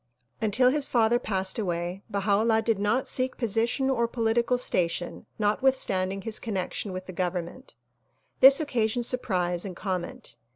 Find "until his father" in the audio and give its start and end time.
0.41-1.19